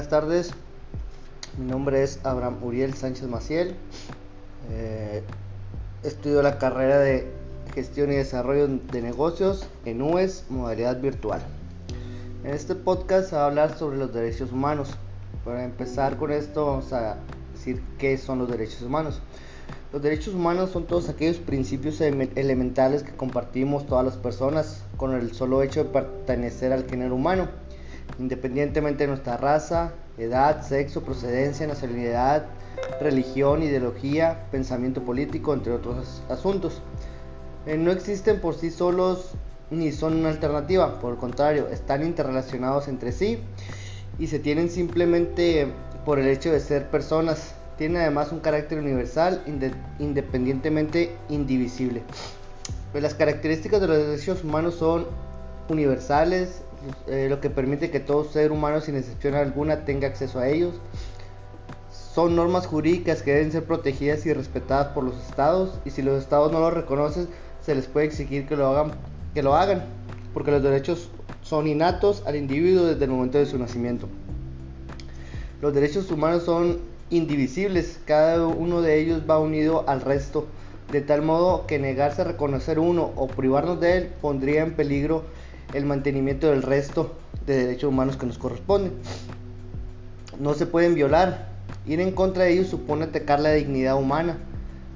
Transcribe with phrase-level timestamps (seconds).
[0.00, 0.50] buenas tardes.
[1.58, 3.74] Mi nombre es Abraham Uriel Sánchez Maciel.
[4.70, 5.22] Eh,
[6.02, 7.30] estudio la carrera de
[7.74, 11.42] Gestión y Desarrollo de Negocios en UES, modalidad virtual.
[12.44, 14.88] En este podcast se va a hablar sobre los derechos humanos.
[15.44, 17.18] Para empezar con esto vamos a
[17.52, 19.20] decir qué son los derechos humanos.
[19.92, 25.34] Los derechos humanos son todos aquellos principios elementales que compartimos todas las personas con el
[25.34, 27.48] solo hecho de pertenecer al género humano
[28.18, 32.46] independientemente de nuestra raza, edad, sexo, procedencia, nacionalidad,
[33.00, 36.82] religión, ideología, pensamiento político, entre otros asuntos.
[37.66, 39.32] Eh, no existen por sí solos
[39.70, 43.38] ni son una alternativa, por el contrario, están interrelacionados entre sí
[44.18, 45.68] y se tienen simplemente
[46.04, 47.54] por el hecho de ser personas.
[47.78, 49.42] Tienen además un carácter universal,
[49.98, 52.02] independientemente indivisible.
[52.92, 55.06] Pues las características de los derechos humanos son
[55.68, 56.62] universales,
[57.06, 60.74] eh, lo que permite que todo ser humano sin excepción alguna tenga acceso a ellos.
[61.90, 66.20] Son normas jurídicas que deben ser protegidas y respetadas por los estados y si los
[66.20, 67.28] estados no lo reconocen
[67.60, 68.92] se les puede exigir que lo hagan,
[69.34, 69.84] que lo hagan
[70.32, 71.08] porque los derechos
[71.42, 74.08] son innatos al individuo desde el momento de su nacimiento.
[75.60, 76.78] Los derechos humanos son
[77.10, 80.46] indivisibles, cada uno de ellos va unido al resto,
[80.92, 85.24] de tal modo que negarse a reconocer uno o privarnos de él pondría en peligro
[85.74, 88.92] el mantenimiento del resto de derechos humanos que nos corresponden.
[90.38, 91.48] No se pueden violar.
[91.86, 94.38] Ir en contra de ellos supone atacar la dignidad humana.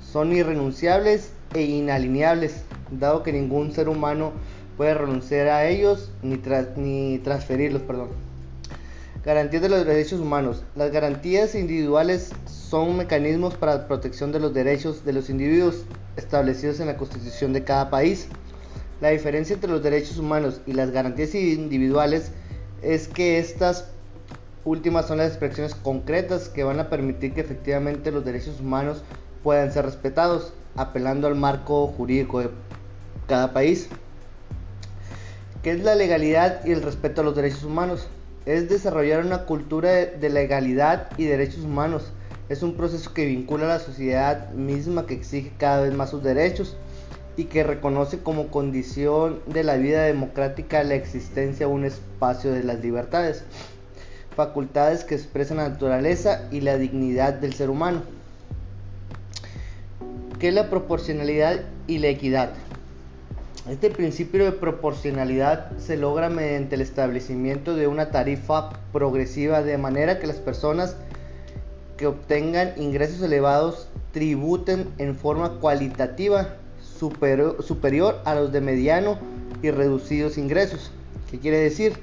[0.00, 4.32] Son irrenunciables e inalineables, dado que ningún ser humano
[4.76, 6.40] puede renunciar a ellos ni,
[6.76, 7.82] ni transferirlos.
[7.82, 8.08] Perdón.
[9.24, 10.64] Garantías de los derechos humanos.
[10.74, 15.84] Las garantías individuales son mecanismos para la protección de los derechos de los individuos
[16.16, 18.28] establecidos en la constitución de cada país.
[19.02, 22.30] La diferencia entre los derechos humanos y las garantías individuales
[22.82, 23.88] es que estas
[24.64, 29.02] últimas son las expresiones concretas que van a permitir que efectivamente los derechos humanos
[29.42, 32.50] puedan ser respetados, apelando al marco jurídico de
[33.26, 33.88] cada país.
[35.64, 38.06] ¿Qué es la legalidad y el respeto a los derechos humanos?
[38.46, 42.12] Es desarrollar una cultura de legalidad y derechos humanos.
[42.48, 46.22] Es un proceso que vincula a la sociedad misma que exige cada vez más sus
[46.22, 46.76] derechos
[47.36, 52.62] y que reconoce como condición de la vida democrática la existencia de un espacio de
[52.62, 53.44] las libertades,
[54.36, 58.02] facultades que expresan la naturaleza y la dignidad del ser humano.
[60.38, 62.50] ¿Qué es la proporcionalidad y la equidad?
[63.70, 70.18] Este principio de proporcionalidad se logra mediante el establecimiento de una tarifa progresiva de manera
[70.18, 70.96] que las personas
[71.96, 76.56] que obtengan ingresos elevados tributen en forma cualitativa
[77.10, 79.18] superior, a los de mediano
[79.62, 80.90] y reducidos ingresos.
[81.30, 81.94] ¿Qué quiere decir?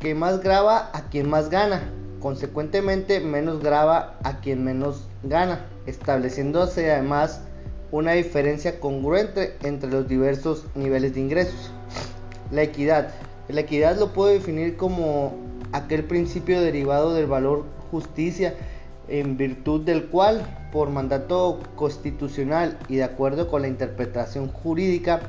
[0.00, 1.82] Que más graba a quien más gana,
[2.20, 7.42] consecuentemente menos graba a quien menos gana, estableciéndose además
[7.90, 11.70] una diferencia congruente entre los diversos niveles de ingresos.
[12.50, 13.12] La equidad.
[13.48, 15.34] La equidad lo puedo definir como
[15.72, 18.54] aquel principio derivado del valor justicia
[19.08, 20.42] en virtud del cual,
[20.72, 25.20] por mandato constitucional y de acuerdo con la interpretación jurídica,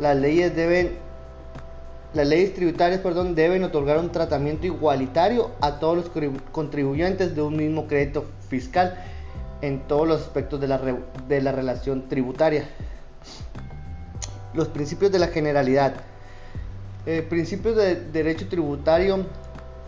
[0.00, 1.06] las leyes deben
[2.14, 7.56] las leyes tributarias perdón, deben otorgar un tratamiento igualitario a todos los contribuyentes de un
[7.56, 8.96] mismo crédito fiscal
[9.60, 10.80] en todos los aspectos de la,
[11.28, 12.64] de la relación tributaria.
[14.54, 15.94] Los principios de la generalidad.
[17.04, 19.26] Eh, principios de derecho tributario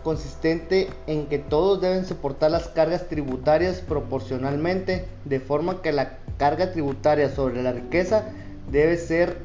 [0.03, 6.71] consistente en que todos deben soportar las cargas tributarias proporcionalmente, de forma que la carga
[6.71, 8.25] tributaria sobre la riqueza
[8.71, 9.37] debe ser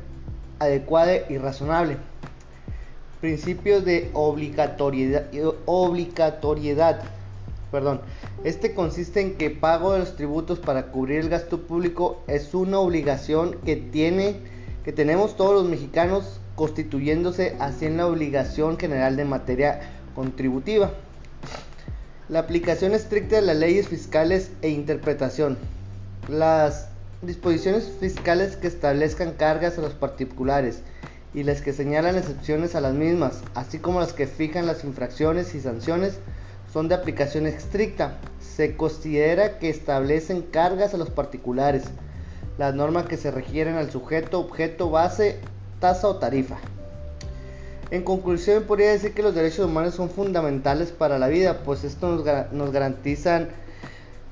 [0.58, 1.96] adecuada y razonable.
[3.20, 5.26] Principios de obligatoriedad,
[5.66, 7.02] obligatoriedad.
[7.70, 8.00] Perdón.
[8.44, 12.78] Este consiste en que pago de los tributos para cubrir el gasto público es una
[12.78, 14.36] obligación que tiene
[14.84, 19.80] que tenemos todos los mexicanos constituyéndose así en la obligación general de materia
[20.14, 20.92] contributiva.
[22.28, 25.58] La aplicación estricta de las leyes fiscales e interpretación.
[26.28, 26.88] Las
[27.22, 30.80] disposiciones fiscales que establezcan cargas a los particulares
[31.34, 35.54] y las que señalan excepciones a las mismas, así como las que fijan las infracciones
[35.54, 36.18] y sanciones,
[36.72, 38.18] son de aplicación estricta.
[38.40, 41.84] Se considera que establecen cargas a los particulares,
[42.56, 45.40] las normas que se refieren al sujeto, objeto, base,
[45.80, 46.58] tasa o tarifa.
[47.90, 52.24] En conclusión, podría decir que los derechos humanos son fundamentales para la vida, pues esto
[52.52, 53.48] nos, garantizan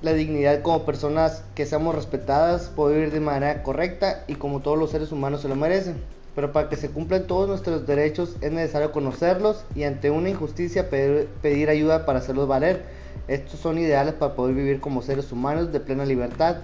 [0.01, 4.79] la dignidad como personas que seamos respetadas, poder vivir de manera correcta y como todos
[4.79, 5.97] los seres humanos se lo merecen.
[6.35, 10.89] Pero para que se cumplan todos nuestros derechos es necesario conocerlos y ante una injusticia
[10.89, 12.83] pedir, pedir ayuda para hacerlos valer.
[13.29, 16.57] Estos son ideales para poder vivir como seres humanos de plena libertad.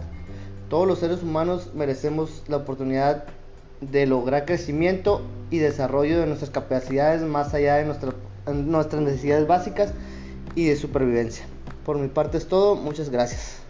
[0.70, 3.24] Todos los seres humanos merecemos la oportunidad
[3.80, 8.12] de lograr crecimiento y desarrollo de nuestras capacidades más allá de nuestra,
[8.52, 9.92] nuestras necesidades básicas
[10.54, 11.46] y de supervivencia.
[11.84, 13.67] Por mi parte es todo, muchas gracias.